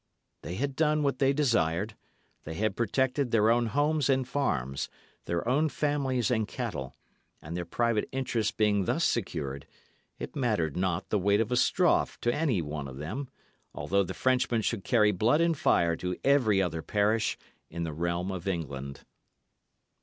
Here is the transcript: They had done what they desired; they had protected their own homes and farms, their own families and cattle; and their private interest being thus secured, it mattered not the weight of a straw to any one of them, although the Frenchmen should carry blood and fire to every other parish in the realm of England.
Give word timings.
They 0.41 0.55
had 0.55 0.75
done 0.75 1.03
what 1.03 1.19
they 1.19 1.31
desired; 1.31 1.95
they 2.43 2.55
had 2.55 2.75
protected 2.75 3.29
their 3.29 3.51
own 3.51 3.67
homes 3.67 4.09
and 4.09 4.27
farms, 4.27 4.89
their 5.25 5.47
own 5.47 5.69
families 5.69 6.31
and 6.31 6.47
cattle; 6.47 6.95
and 7.39 7.55
their 7.55 7.65
private 7.67 8.09
interest 8.11 8.57
being 8.57 8.85
thus 8.85 9.05
secured, 9.05 9.67
it 10.17 10.35
mattered 10.35 10.75
not 10.75 11.09
the 11.09 11.19
weight 11.19 11.39
of 11.39 11.51
a 11.51 11.55
straw 11.55 12.07
to 12.21 12.33
any 12.33 12.63
one 12.63 12.87
of 12.87 12.97
them, 12.97 13.29
although 13.75 14.01
the 14.01 14.15
Frenchmen 14.15 14.63
should 14.63 14.83
carry 14.83 15.11
blood 15.11 15.39
and 15.39 15.55
fire 15.59 15.95
to 15.97 16.17
every 16.23 16.63
other 16.63 16.81
parish 16.81 17.37
in 17.69 17.83
the 17.83 17.93
realm 17.93 18.31
of 18.31 18.47
England. 18.47 19.01